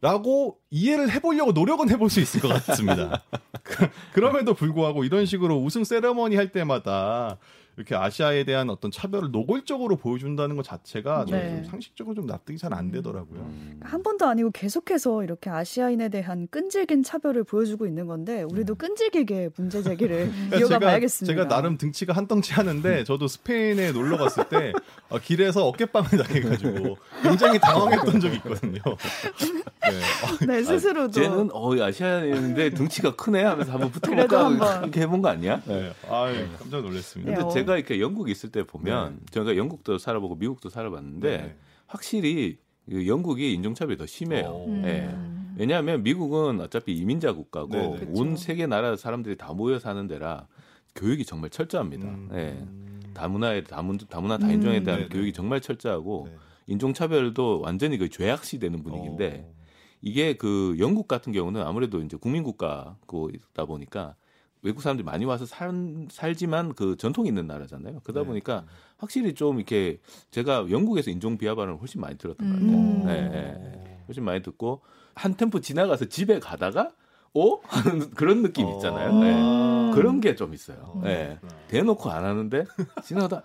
[0.02, 3.22] 라고 이해를 해보려고 노력은 해볼 수 있을 것 같습니다.
[3.62, 7.38] 그, 그럼에도 불구하고 이런 식으로 우승 세레머니 할 때마다
[7.76, 11.56] 이렇게 아시아에 대한 어떤 차별을 노골적으로 보여준다는 것 자체가 네.
[11.56, 13.40] 좀 상식적으로 좀 납득이 잘 안 되더라고요.
[13.40, 13.80] 음.
[13.82, 18.76] 한 번도 아니고 계속해서 이렇게 아시아인에 대한 끈질긴 차별을 보여주고 있는 건데 우리도 음.
[18.76, 21.34] 끈질기게 문제 제기를 그러니까 이어가 봐야겠습니다.
[21.34, 24.72] 제가 나름 등치가 한 덩치 하는데 저도 스페인에 놀러 갔을 때
[25.08, 28.80] 어, 길에서 어깨빵을 당해가지고 굉장히 당황했던 적이 있거든요.
[30.40, 31.20] 네, 네 스스로도.
[31.20, 35.60] 아, 쟤는 어 아시아인인데 등치가 크네 하면서 한번 붙어볼까 그렇게 해본 거 아니야?
[35.66, 37.34] 네, 아 깜짝 놀랐습니다.
[37.34, 39.26] 근데 제가 이렇게 영국에 있을 때 보면 네.
[39.30, 41.56] 제가 영국도 살아보고 미국도 살아봤는데 네.
[41.86, 44.64] 확실히 그 영국이 인종차별이 더 심해요.
[44.68, 45.14] 네.
[45.56, 48.06] 왜냐하면 미국은 어차피 이민자 국가고 네, 네.
[48.08, 48.36] 온 그렇죠.
[48.36, 50.46] 세계 나라 사람들이 다 모여 사는 데라
[50.94, 52.08] 교육이 정말 철저합니다.
[52.08, 52.28] 음.
[52.32, 52.66] 네.
[53.14, 54.84] 다문화에 다문 다문화 다인종에 음.
[54.84, 56.28] 대한 네, 교육이 정말 철저하고
[56.66, 59.62] 인종차별도 완전히 그 죄악시 되는 분위기인데 어.
[60.00, 64.16] 이게 그 영국 같은 경우는 아무래도 이제 국민국가다 보니까
[64.62, 65.72] 외국 사람들이 많이 와서 살,
[66.10, 68.00] 살지만 그 전통이 있는 나라잖아요.
[68.04, 68.26] 그러다 네.
[68.26, 68.64] 보니까
[68.96, 69.98] 확실히 좀 이렇게
[70.30, 72.70] 제가 영국에서 인종 비하 발언을 훨씬 많이 들었던 것 같아요.
[72.70, 73.04] 음.
[73.06, 73.98] 네, 네.
[74.06, 74.80] 훨씬 많이 듣고
[75.14, 76.90] 한 템포 지나가서 집에 가다가
[77.34, 77.58] 어?
[77.64, 79.18] 하는 그런 느낌 있잖아요.
[79.18, 79.34] 네.
[79.34, 79.90] 음.
[79.94, 81.00] 그런 게 좀 있어요.
[81.02, 81.38] 네.
[81.68, 82.64] 대놓고 안 하는데
[83.04, 83.42] 지나가다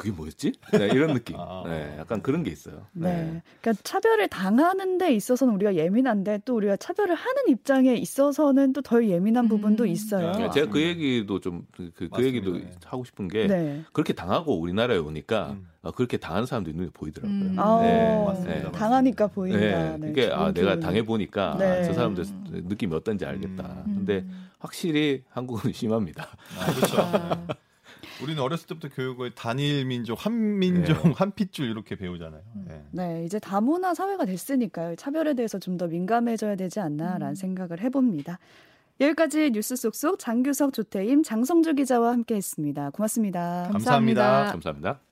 [0.00, 0.52] 그게 뭐였지?
[0.72, 1.36] 네, 이런 느낌.
[1.38, 1.62] 아.
[1.66, 2.86] 네, 약간 그런 게 있어요.
[2.92, 3.08] 네.
[3.08, 3.42] 네.
[3.60, 9.08] 그러니까 차별을 당하는 데 있어서는 우리가 예민한데 또 우리가 차별을 하는 입장에 있어서는 또 덜
[9.08, 9.48] 예민한 음.
[9.48, 10.32] 부분도 있어요.
[10.32, 13.82] 네, 제가 그 얘기도 좀 그 그, 그 얘기도 하고 싶은 게 네.
[13.92, 15.68] 그렇게 당하고 우리나라에 오니까 음.
[15.82, 17.34] 아, 그렇게 당하는 사람도 눈에 보이더라고요.
[17.34, 17.56] 음.
[17.58, 18.24] 아, 네.
[18.24, 18.72] 맞습니다.
[18.72, 19.58] 당하니까 보인다.
[19.58, 19.96] 네.
[19.98, 20.10] 네.
[20.10, 23.84] 이게 아, 내가 당해 보니까 아, 저 사람들 느낌이 어떤지 알겠다.
[23.86, 23.94] 음.
[23.96, 24.26] 근데
[24.58, 26.28] 확실히 한국은 심합니다.
[26.58, 27.56] 아, 그렇죠.
[28.20, 28.24] 아.
[28.24, 31.12] 우리는 어렸을 때부터 교육을 단일 민족, 한 민족, 네.
[31.16, 32.42] 한 핏줄 이렇게 배우잖아요.
[32.56, 32.64] 음.
[32.68, 32.84] 네.
[32.92, 33.24] 네.
[33.24, 34.96] 이제 다문화 사회가 됐으니까요.
[34.96, 37.34] 차별에 대해서 좀 더 민감해져야 되지 않나라는 음.
[37.34, 38.38] 생각을 해봅니다.
[39.00, 42.90] 여기까지 뉴스 속속 장규석 조태임 장성주 기자와 함께했습니다.
[42.90, 44.50] 고맙습니다 감사합니다.
[44.50, 45.09] 감사합니다.